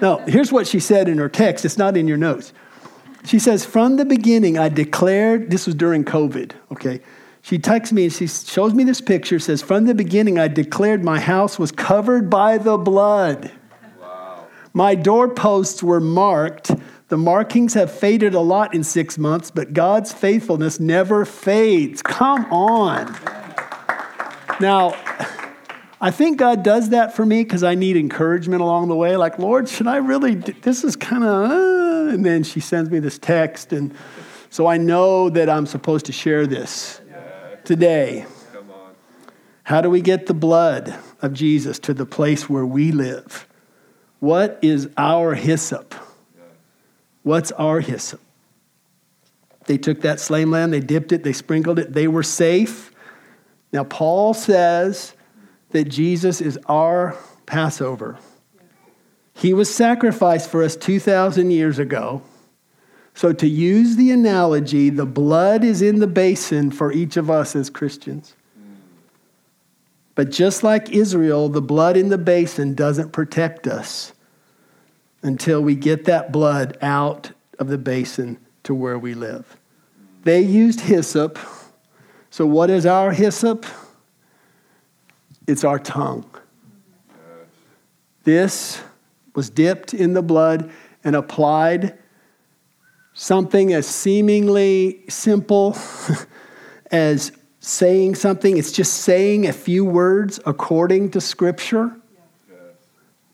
[0.00, 1.64] No, here's what she said in her text.
[1.64, 2.52] It's not in your notes.
[3.24, 7.00] She says, From the beginning, I declared, this was during COVID, okay?
[7.42, 11.04] She texts me and she shows me this picture, says, From the beginning, I declared
[11.04, 13.52] my house was covered by the blood.
[14.72, 16.70] My doorposts were marked.
[17.08, 22.02] The markings have faded a lot in six months, but God's faithfulness never fades.
[22.02, 23.16] Come on.
[24.60, 24.94] Now,
[26.00, 29.16] I think God does that for me because I need encouragement along the way.
[29.16, 30.34] Like, Lord, should I really?
[30.34, 33.94] This is kind of, uh, and then she sends me this text, and
[34.50, 37.00] so I know that I'm supposed to share this
[37.64, 38.26] today.
[39.62, 43.48] How do we get the blood of Jesus to the place where we live?
[44.20, 45.94] What is our hyssop?
[47.24, 48.20] What's our hyssop?
[49.64, 52.92] They took that slain lamb, they dipped it, they sprinkled it, they were safe.
[53.72, 55.14] Now, Paul says
[55.76, 58.18] that Jesus is our Passover.
[59.34, 62.22] He was sacrificed for us 2,000 years ago.
[63.12, 67.54] So, to use the analogy, the blood is in the basin for each of us
[67.54, 68.34] as Christians.
[70.14, 74.14] But just like Israel, the blood in the basin doesn't protect us
[75.22, 79.58] until we get that blood out of the basin to where we live.
[80.24, 81.38] They used hyssop.
[82.30, 83.66] So, what is our hyssop?
[85.46, 86.28] It's our tongue.
[88.24, 88.82] This
[89.34, 90.70] was dipped in the blood
[91.04, 91.96] and applied
[93.14, 95.76] something as seemingly simple
[96.90, 98.56] as saying something.
[98.58, 101.96] It's just saying a few words according to Scripture.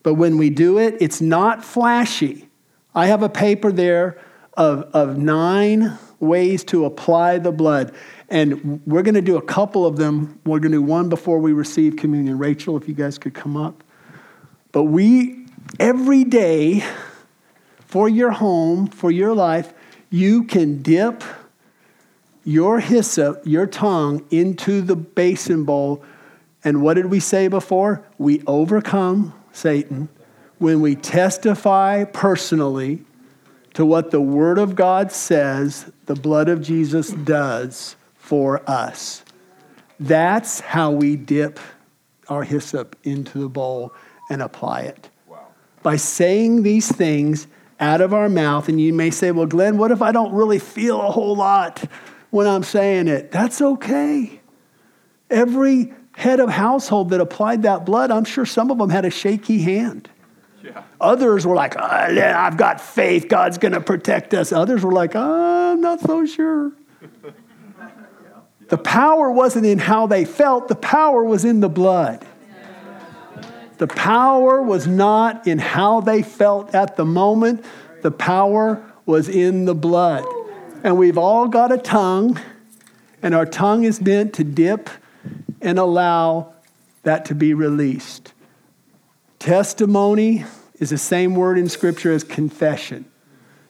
[0.03, 2.49] But when we do it, it's not flashy.
[2.95, 4.21] I have a paper there
[4.55, 7.95] of, of nine ways to apply the blood.
[8.33, 10.41] And we're going to do a couple of them.
[10.47, 12.39] We're going to do one before we receive communion.
[12.39, 13.85] Rachel, if you guys could come up.
[14.73, 16.83] But we, every day,
[17.81, 19.75] for your home, for your life,
[20.09, 21.23] you can dip
[22.43, 26.03] your hyssop, your tongue, into the basin bowl.
[26.65, 28.03] And what did we say before?
[28.17, 30.09] We overcome Satan
[30.57, 33.05] when we testify personally
[33.75, 39.25] to what the Word of God says the blood of Jesus does for us.
[39.99, 41.59] That's how we dip
[42.29, 43.93] our hyssop into the bowl
[44.31, 45.11] and apply it.
[45.27, 45.49] Wow.
[45.83, 47.49] By saying these things
[47.81, 50.61] out of our mouth, and you may say, Well, Glenn, what if I don't really
[50.61, 51.85] feel a whole lot
[52.31, 53.33] when I'm saying it?
[53.33, 54.41] That's okay.
[55.29, 59.11] Every head of household that applied that blood, I'm sure some of them had a
[59.11, 60.09] shaky hand.
[60.63, 60.85] Yeah.
[61.01, 64.53] Others were like, oh, I've got faith, God's going to protect us.
[64.53, 66.71] Others were like, oh, I'm not so sure.
[68.73, 72.27] The power wasn't in how they felt, the power was in the blood.
[73.77, 77.67] The power was not in how they felt at the moment,
[78.01, 80.25] the power was in the blood.
[80.83, 82.41] And we've all got a tongue,
[83.21, 84.89] and our tongue is meant to dip
[85.61, 86.55] and allow
[87.03, 88.33] that to be released.
[89.39, 90.47] Testimony
[90.79, 93.05] is the same word in Scripture as confession.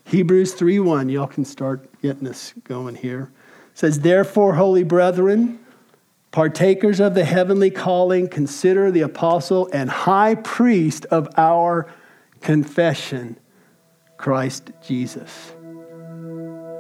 [0.04, 3.32] Hebrews 3:1, y'all can start getting us going here.
[3.74, 5.58] Says, Therefore, holy brethren,
[6.30, 11.88] partakers of the heavenly calling, consider the apostle and high priest of our
[12.40, 13.38] confession,
[14.16, 15.52] Christ Jesus.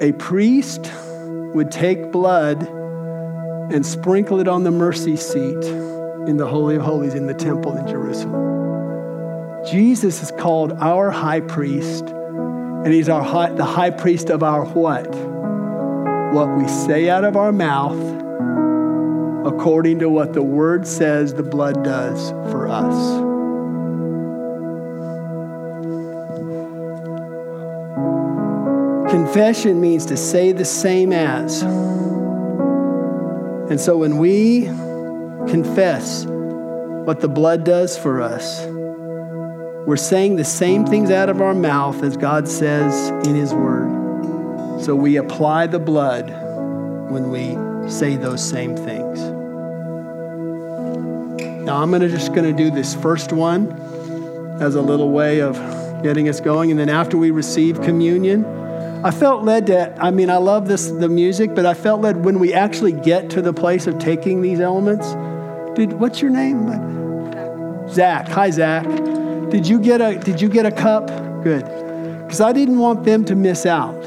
[0.00, 0.90] A priest
[1.54, 2.68] would take blood
[3.72, 5.64] and sprinkle it on the mercy seat
[6.26, 9.64] in the Holy of Holies in the temple in Jerusalem.
[9.70, 14.64] Jesus is called our high priest, and he's our high, the high priest of our
[14.64, 15.31] what?
[16.32, 17.98] What we say out of our mouth
[19.46, 23.20] according to what the word says the blood does for us.
[29.10, 31.62] Confession means to say the same as.
[33.70, 34.62] And so when we
[35.48, 38.64] confess what the blood does for us,
[39.86, 43.81] we're saying the same things out of our mouth as God says in His Word.
[44.82, 46.28] So we apply the blood
[47.08, 47.56] when we
[47.88, 49.20] say those same things.
[51.64, 53.70] Now I'm gonna just going to do this first one
[54.60, 55.54] as a little way of
[56.02, 58.44] getting us going, and then after we receive communion,
[59.04, 59.94] I felt led to.
[60.02, 63.30] I mean, I love this the music, but I felt led when we actually get
[63.30, 65.12] to the place of taking these elements.
[65.76, 66.66] Did what's your name?
[67.88, 68.26] Zach.
[68.28, 68.84] Hi, Zach.
[69.50, 71.06] Did you get a Did you get a cup?
[71.44, 71.64] Good,
[72.24, 74.01] because I didn't want them to miss out.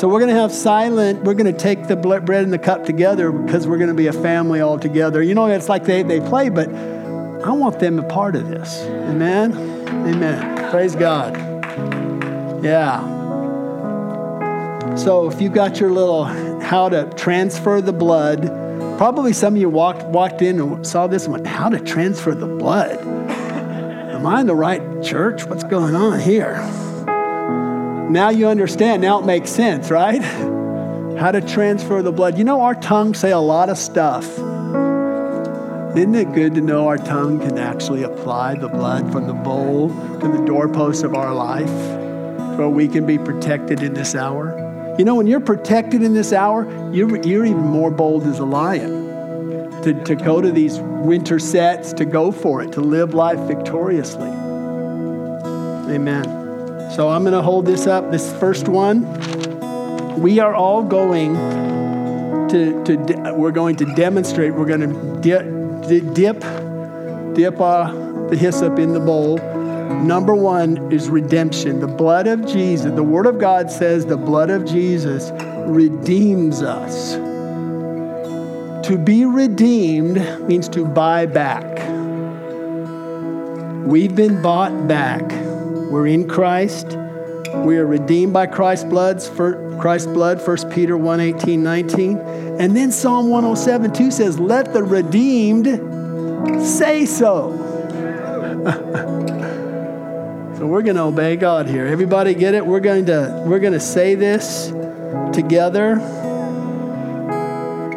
[0.00, 2.86] So we're going to have silent, we're going to take the bread and the cup
[2.86, 5.22] together because we're going to be a family all together.
[5.22, 8.80] You know, it's like they, they play, but I want them a part of this.
[8.80, 9.52] Amen?
[9.88, 10.70] Amen.
[10.70, 11.36] Praise God.
[12.64, 13.04] Yeah.
[14.96, 18.46] So if you got your little how to transfer the blood,
[18.96, 22.34] probably some of you walked, walked in and saw this and went, how to transfer
[22.34, 22.96] the blood?
[23.06, 25.44] Am I in the right church?
[25.44, 26.56] What's going on here?
[28.10, 29.02] Now you understand.
[29.02, 30.20] Now it makes sense, right?
[31.20, 32.36] How to transfer the blood.
[32.36, 34.26] You know, our tongues say a lot of stuff.
[35.96, 39.90] Isn't it good to know our tongue can actually apply the blood from the bowl
[40.20, 41.68] to the doorpost of our life
[42.56, 44.94] so we can be protected in this hour?
[44.98, 48.44] You know, when you're protected in this hour, you're, you're even more bold as a
[48.44, 53.38] lion to, to go to these winter sets, to go for it, to live life
[53.40, 54.30] victoriously.
[55.92, 56.39] Amen.
[56.94, 59.06] So I'm going to hold this up, this first one.
[60.20, 61.34] We are all going
[62.48, 66.40] to, to we're going to demonstrate, we're going to dip, dip,
[67.36, 67.92] dip uh,
[68.28, 69.36] the hyssop in the bowl.
[70.02, 71.78] Number one is redemption.
[71.78, 75.30] The blood of Jesus, the Word of God says the blood of Jesus
[75.68, 77.14] redeems us.
[78.88, 80.16] To be redeemed
[80.48, 81.64] means to buy back.
[83.86, 85.39] We've been bought back
[85.90, 86.96] we're in Christ.
[87.64, 89.20] We are redeemed by Christ's blood,
[89.80, 92.18] Christ's blood, 1 Peter 1 18, 19.
[92.60, 95.66] And then Psalm 107 2 says, Let the redeemed
[96.64, 97.56] say so.
[100.56, 101.86] so we're going to obey God here.
[101.86, 102.64] Everybody get it?
[102.64, 104.68] We're going to we're going to say this
[105.34, 105.96] together.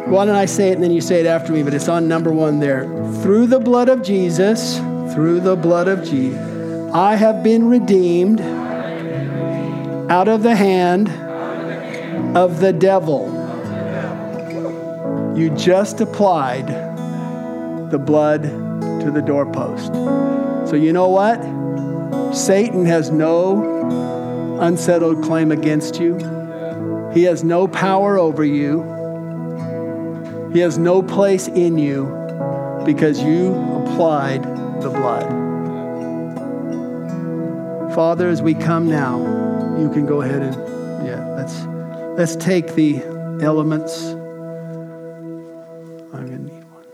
[0.08, 1.62] Why don't I say it and then you say it after me?
[1.62, 2.84] But it's on number one there.
[3.22, 4.78] Through the blood of Jesus,
[5.14, 6.53] through the blood of Jesus.
[6.96, 8.40] I have been redeemed
[10.08, 11.08] out of the hand
[12.36, 13.26] of the devil.
[15.36, 16.68] You just applied
[17.90, 19.92] the blood to the doorpost.
[20.70, 21.42] So, you know what?
[22.32, 26.16] Satan has no unsettled claim against you,
[27.12, 28.82] he has no power over you,
[30.52, 32.04] he has no place in you
[32.86, 33.52] because you
[33.84, 34.44] applied
[34.80, 35.33] the blood.
[37.94, 39.18] Father, as we come now,
[39.78, 40.56] you can go ahead and,
[41.06, 41.64] yeah, let's,
[42.18, 42.96] let's take the
[43.40, 44.06] elements.
[46.12, 46.86] I'm to need one.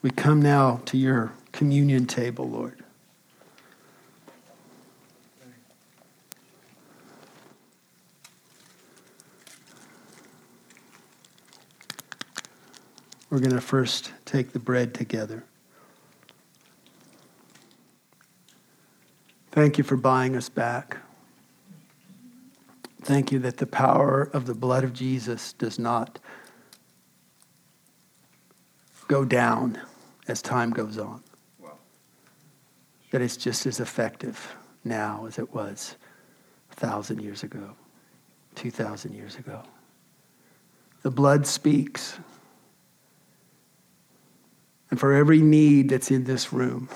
[0.00, 2.83] We come now to your communion table, Lord.
[13.34, 15.42] We're going to first take the bread together.
[19.50, 20.98] Thank you for buying us back.
[23.02, 26.20] Thank you that the power of the blood of Jesus does not
[29.08, 29.80] go down
[30.28, 31.20] as time goes on.
[33.10, 34.54] That it's just as effective
[34.84, 35.96] now as it was
[36.70, 37.72] a thousand years ago,
[38.54, 39.60] 2,000 years ago.
[41.02, 42.16] The blood speaks
[44.94, 46.88] and for every need that's in this room.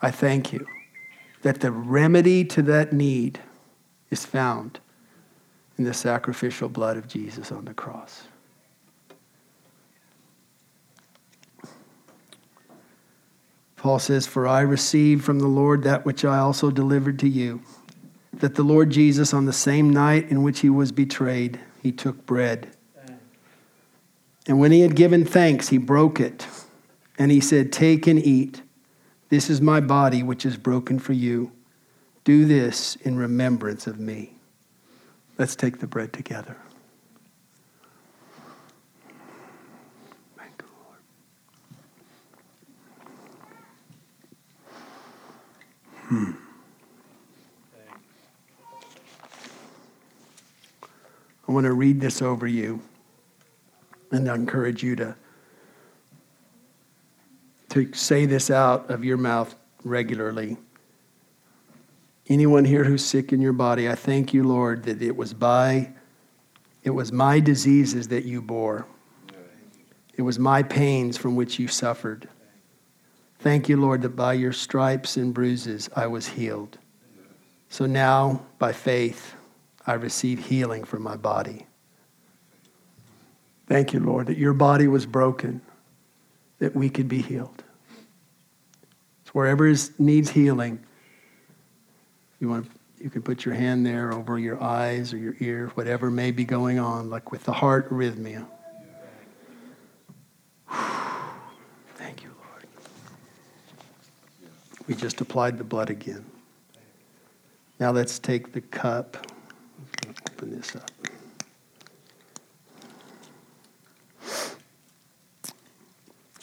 [0.00, 0.64] I thank you
[1.42, 3.40] that the remedy to that need
[4.12, 4.78] is found
[5.76, 8.28] in the sacrificial blood of Jesus on the cross.
[13.74, 17.60] Paul says, For I received from the Lord that which I also delivered to you,
[18.34, 22.24] that the Lord Jesus, on the same night in which he was betrayed, he took
[22.24, 22.75] bread.
[24.46, 26.46] And when he had given thanks, he broke it.
[27.18, 28.62] And he said, Take and eat.
[29.28, 31.50] This is my body, which is broken for you.
[32.24, 34.34] Do this in remembrance of me.
[35.38, 36.56] Let's take the bread together.
[40.36, 41.00] Thank you, Lord.
[46.08, 46.32] Hmm.
[51.48, 52.80] I want to read this over you
[54.10, 55.16] and I encourage you to,
[57.70, 59.54] to say this out of your mouth
[59.84, 60.56] regularly.
[62.28, 65.92] Anyone here who's sick in your body, I thank you, Lord, that it was by
[66.86, 68.86] it was my diseases that you bore.
[70.14, 72.28] It was my pains from which you suffered.
[73.40, 76.78] Thank you, Lord, that by your stripes and bruises I was healed.
[77.68, 79.34] So now, by faith,
[79.84, 81.66] I receive healing for my body.
[83.66, 85.60] Thank you, Lord, that your body was broken,
[86.58, 87.64] that we could be healed.
[89.24, 90.80] So wherever needs healing,
[92.38, 96.10] you want you can put your hand there over your eyes or your ear, whatever
[96.10, 98.46] may be going on, like with the heart arrhythmia.
[101.94, 102.66] Thank you, Lord.
[104.88, 106.24] We just applied the blood again.
[107.78, 109.26] Now let's take the cup.
[110.30, 110.90] Open this up.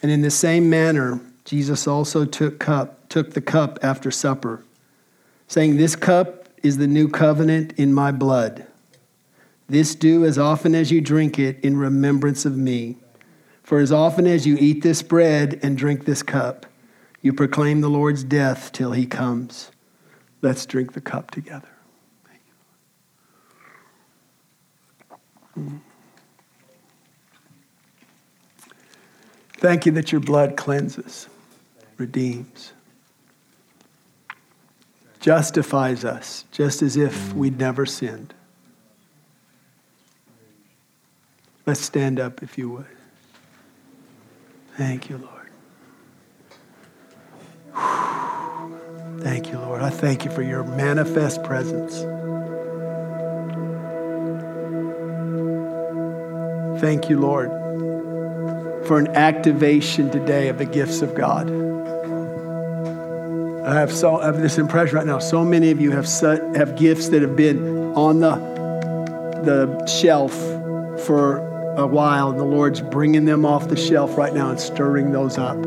[0.04, 4.64] And in the same manner, Jesus also took cup, took the cup after supper,
[5.48, 8.68] saying, This cup is the new covenant in my blood.
[9.70, 12.98] This do as often as you drink it in remembrance of me.
[13.64, 16.66] For as often as you eat this bread and drink this cup,
[17.22, 19.72] you proclaim the Lord's death till he comes.
[20.42, 21.70] Let's drink the cup together.
[25.58, 25.80] Mm.
[29.64, 31.30] Thank you that your blood cleanses,
[31.96, 32.74] redeems,
[35.22, 38.34] justifies us, just as if we'd never sinned.
[41.66, 42.86] Let's stand up if you would.
[44.76, 45.50] Thank you, Lord.
[49.22, 49.82] Thank you, Lord.
[49.82, 52.02] I thank you for your manifest presence.
[56.82, 57.63] Thank you, Lord
[58.86, 61.50] for an activation today of the gifts of God.
[63.66, 65.20] I have so I have this impression right now.
[65.20, 66.06] So many of you have
[66.56, 68.36] have gifts that have been on the
[69.44, 70.34] the shelf
[71.06, 71.38] for
[71.78, 75.38] a while, and the Lord's bringing them off the shelf right now and stirring those
[75.38, 75.58] up.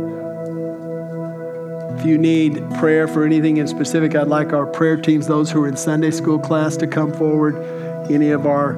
[1.99, 5.65] If you need prayer for anything in specific, I'd like our prayer teams, those who
[5.65, 7.57] are in Sunday school class, to come forward.
[8.11, 8.75] Any of our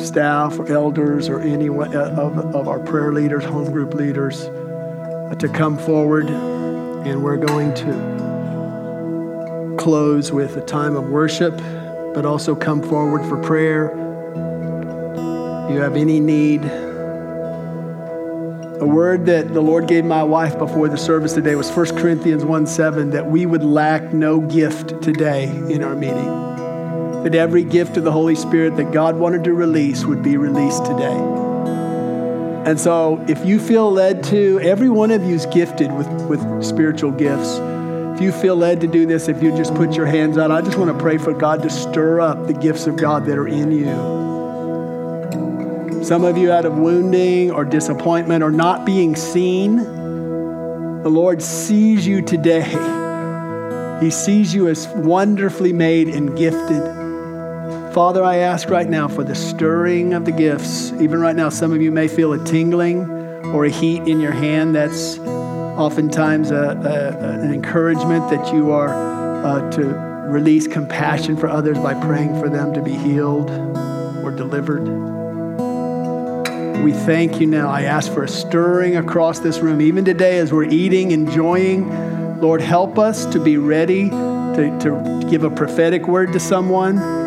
[0.00, 5.48] staff or elders or any of, of our prayer leaders, home group leaders, uh, to
[5.48, 6.28] come forward.
[6.28, 11.56] And we're going to close with a time of worship,
[12.14, 13.94] but also come forward for prayer.
[15.70, 16.64] You have any need,
[18.80, 22.44] a word that the Lord gave my wife before the service today was 1 Corinthians
[22.44, 26.48] 1 7, that we would lack no gift today in our meeting
[27.24, 30.84] that every gift of the Holy Spirit that God wanted to release would be released
[30.84, 31.16] today.
[32.68, 36.64] And so, if you feel led to, every one of you is gifted with, with
[36.64, 37.58] spiritual gifts.
[38.14, 40.60] If you feel led to do this, if you just put your hands out, I
[40.60, 43.48] just want to pray for God to stir up the gifts of God that are
[43.48, 44.18] in you.
[46.04, 52.06] Some of you, out of wounding or disappointment or not being seen, the Lord sees
[52.06, 52.68] you today.
[54.00, 56.97] He sees you as wonderfully made and gifted.
[57.98, 60.92] Father, I ask right now for the stirring of the gifts.
[61.00, 63.10] Even right now, some of you may feel a tingling
[63.46, 64.76] or a heat in your hand.
[64.76, 68.90] That's oftentimes a, a, an encouragement that you are
[69.44, 69.84] uh, to
[70.30, 74.84] release compassion for others by praying for them to be healed or delivered.
[76.84, 77.68] We thank you now.
[77.68, 82.40] I ask for a stirring across this room, even today as we're eating, enjoying.
[82.40, 87.26] Lord, help us to be ready to, to give a prophetic word to someone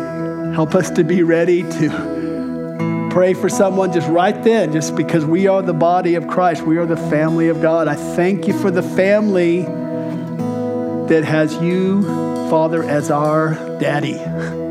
[0.54, 5.46] Help us to be ready to pray for someone just right then, just because we
[5.46, 6.60] are the body of Christ.
[6.60, 7.88] We are the family of God.
[7.88, 12.02] I thank you for the family that has you,
[12.50, 14.20] Father, as our daddy.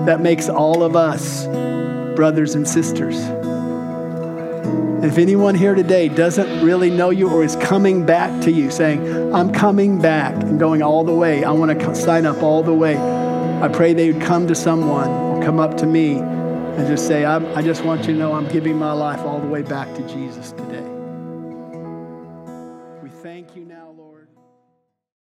[0.00, 1.44] That makes all of us
[2.16, 3.16] brothers and sisters.
[5.04, 9.34] If anyone here today doesn't really know you or is coming back to you saying,
[9.34, 12.72] I'm coming back and going all the way, I want to sign up all the
[12.72, 13.19] way
[13.60, 17.62] I pray they would come to someone come up to me and just say, I,
[17.62, 20.52] just want you to know I'm giving my life all the way back to Jesus
[20.52, 20.86] today.
[23.02, 23.89] We thank you now.